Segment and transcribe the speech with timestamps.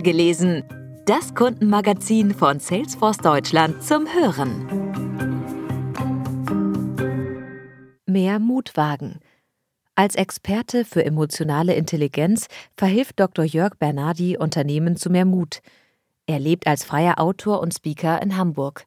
[0.00, 0.64] gelesen.
[1.06, 4.66] Das Kundenmagazin von Salesforce Deutschland zum Hören.
[8.06, 9.20] Mehr Mut wagen.
[9.94, 12.46] Als Experte für emotionale Intelligenz
[12.76, 13.44] verhilft Dr.
[13.44, 15.60] Jörg Bernardi Unternehmen zu mehr Mut.
[16.26, 18.86] Er lebt als freier Autor und Speaker in Hamburg.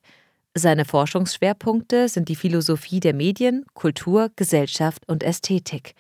[0.54, 5.96] Seine Forschungsschwerpunkte sind die Philosophie der Medien, Kultur, Gesellschaft und Ästhetik.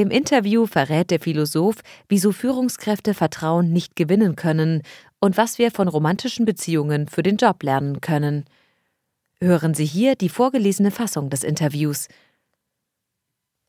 [0.00, 1.74] Im Interview verrät der Philosoph,
[2.08, 4.82] wieso Führungskräfte Vertrauen nicht gewinnen können
[5.18, 8.44] und was wir von romantischen Beziehungen für den Job lernen können.
[9.40, 12.06] Hören Sie hier die vorgelesene Fassung des Interviews.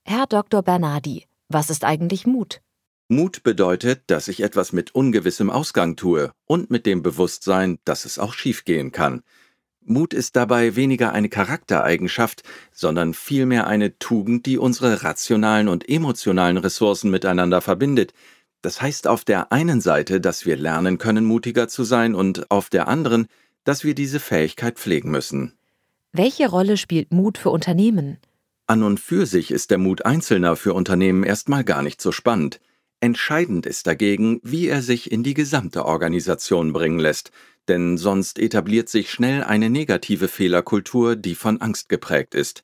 [0.05, 0.62] Herr Dr.
[0.62, 2.61] Bernardi, was ist eigentlich Mut?
[3.08, 8.20] Mut bedeutet, dass ich etwas mit ungewissem Ausgang tue und mit dem Bewusstsein, dass es
[8.20, 9.23] auch schiefgehen kann.
[9.85, 16.57] Mut ist dabei weniger eine Charaktereigenschaft, sondern vielmehr eine Tugend, die unsere rationalen und emotionalen
[16.57, 18.13] Ressourcen miteinander verbindet.
[18.61, 22.69] Das heißt auf der einen Seite, dass wir lernen können, mutiger zu sein und auf
[22.69, 23.27] der anderen,
[23.63, 25.53] dass wir diese Fähigkeit pflegen müssen.
[26.11, 28.17] Welche Rolle spielt Mut für Unternehmen?
[28.67, 32.59] An und für sich ist der Mut Einzelner für Unternehmen erstmal gar nicht so spannend.
[32.99, 37.31] Entscheidend ist dagegen, wie er sich in die gesamte Organisation bringen lässt,
[37.70, 42.64] denn sonst etabliert sich schnell eine negative Fehlerkultur, die von Angst geprägt ist.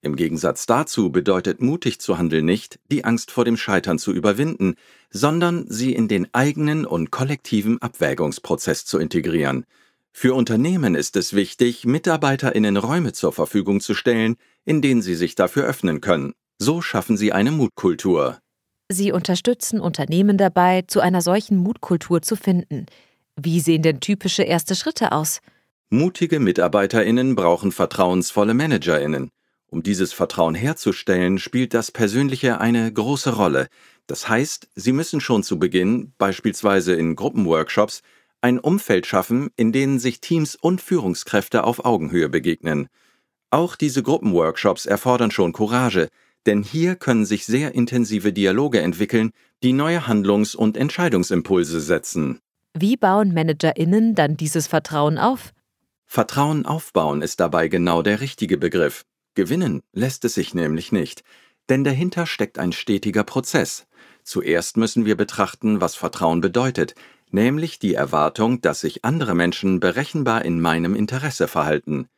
[0.00, 4.74] Im Gegensatz dazu bedeutet mutig zu handeln nicht, die Angst vor dem Scheitern zu überwinden,
[5.10, 9.64] sondern sie in den eigenen und kollektiven Abwägungsprozess zu integrieren.
[10.12, 15.34] Für Unternehmen ist es wichtig, Mitarbeiterinnen Räume zur Verfügung zu stellen, in denen sie sich
[15.34, 16.34] dafür öffnen können.
[16.58, 18.38] So schaffen sie eine Mutkultur.
[18.90, 22.86] Sie unterstützen Unternehmen dabei, zu einer solchen Mutkultur zu finden.
[23.36, 25.40] Wie sehen denn typische erste Schritte aus?
[25.90, 29.30] Mutige Mitarbeiterinnen brauchen vertrauensvolle Managerinnen.
[29.66, 33.66] Um dieses Vertrauen herzustellen, spielt das Persönliche eine große Rolle.
[34.06, 38.02] Das heißt, sie müssen schon zu Beginn, beispielsweise in Gruppenworkshops,
[38.40, 42.88] ein Umfeld schaffen, in dem sich Teams und Führungskräfte auf Augenhöhe begegnen.
[43.50, 46.08] Auch diese Gruppenworkshops erfordern schon Courage,
[46.46, 49.30] denn hier können sich sehr intensive Dialoge entwickeln,
[49.62, 52.40] die neue Handlungs- und Entscheidungsimpulse setzen.
[52.76, 55.52] Wie bauen ManagerInnen dann dieses Vertrauen auf?
[56.06, 59.04] Vertrauen aufbauen ist dabei genau der richtige Begriff.
[59.36, 61.22] Gewinnen lässt es sich nämlich nicht,
[61.68, 63.86] denn dahinter steckt ein stetiger Prozess.
[64.24, 66.96] Zuerst müssen wir betrachten, was Vertrauen bedeutet,
[67.30, 72.08] nämlich die Erwartung, dass sich andere Menschen berechenbar in meinem Interesse verhalten.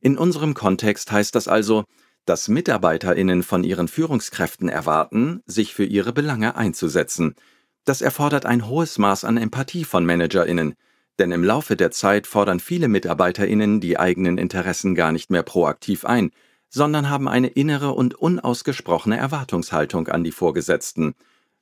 [0.00, 1.82] In unserem Kontext heißt das also,
[2.24, 7.34] dass Mitarbeiterinnen von ihren Führungskräften erwarten, sich für ihre Belange einzusetzen–
[7.84, 10.74] das erfordert ein hohes Maß an Empathie von Managerinnen,
[11.18, 16.04] denn im Laufe der Zeit fordern viele Mitarbeiterinnen die eigenen Interessen gar nicht mehr proaktiv
[16.04, 16.30] ein,
[16.68, 21.14] sondern haben eine innere und unausgesprochene Erwartungshaltung an die Vorgesetzten.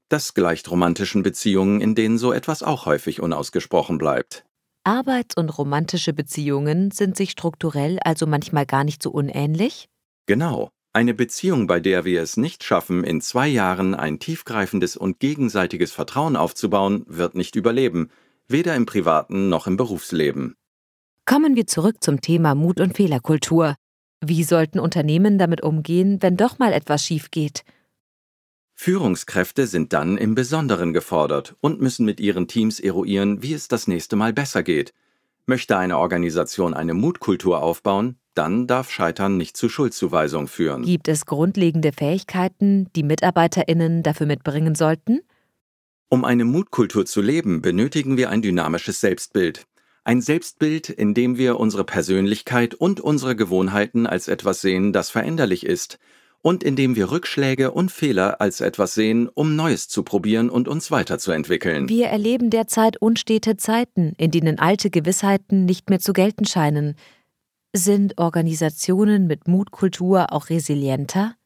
[0.09, 4.45] Das gleicht romantischen Beziehungen, in denen so etwas auch häufig unausgesprochen bleibt.
[4.85, 9.89] Arbeits- und romantische Beziehungen sind sich strukturell also manchmal gar nicht so unähnlich?
[10.27, 10.71] Genau.
[10.95, 15.91] Eine Beziehung, bei der wir es nicht schaffen, in zwei Jahren ein tiefgreifendes und gegenseitiges
[15.91, 18.11] Vertrauen aufzubauen, wird nicht überleben,
[18.47, 20.55] weder im privaten noch im Berufsleben.
[21.25, 23.75] Kommen wir zurück zum Thema Mut und Fehlerkultur.
[24.21, 27.65] Wie sollten Unternehmen damit umgehen, wenn doch mal etwas schief geht?
[28.75, 33.87] Führungskräfte sind dann im Besonderen gefordert und müssen mit ihren Teams eruieren, wie es das
[33.89, 34.93] nächste Mal besser geht.
[35.47, 40.83] Möchte eine Organisation eine Mutkultur aufbauen, dann darf Scheitern nicht zu Schuldzuweisung führen.
[40.85, 45.21] Gibt es grundlegende Fähigkeiten, die Mitarbeiterinnen dafür mitbringen sollten?
[46.09, 49.67] Um eine Mutkultur zu leben, benötigen wir ein dynamisches Selbstbild.
[50.05, 55.65] Ein Selbstbild, in dem wir unsere Persönlichkeit und unsere Gewohnheiten als etwas sehen, das veränderlich
[55.65, 55.99] ist,
[56.43, 60.69] und in dem wir Rückschläge und Fehler als etwas sehen, um Neues zu probieren und
[60.69, 61.89] uns weiterzuentwickeln.
[61.89, 66.97] Wir erleben derzeit unstete Zeiten, in denen alte Gewissheiten nicht mehr zu gelten scheinen.
[67.75, 71.37] Sind Organisationen mit Mutkultur auch resilienter?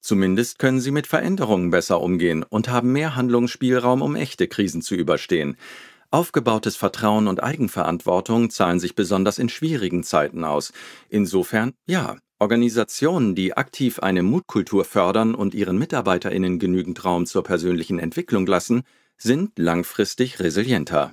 [0.00, 4.94] Zumindest können sie mit Veränderungen besser umgehen und haben mehr Handlungsspielraum, um echte Krisen zu
[4.94, 5.56] überstehen.
[6.12, 10.72] Aufgebautes Vertrauen und Eigenverantwortung zahlen sich besonders in schwierigen Zeiten aus.
[11.08, 17.98] Insofern, ja, Organisationen, die aktiv eine Mutkultur fördern und ihren Mitarbeiterinnen genügend Raum zur persönlichen
[17.98, 18.84] Entwicklung lassen,
[19.16, 21.12] sind langfristig resilienter.